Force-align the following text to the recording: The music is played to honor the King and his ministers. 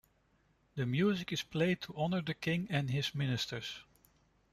The 0.73 0.87
music 0.87 1.31
is 1.31 1.43
played 1.43 1.79
to 1.81 1.93
honor 1.95 2.23
the 2.23 2.33
King 2.33 2.65
and 2.71 2.89
his 2.89 3.13
ministers. 3.13 3.83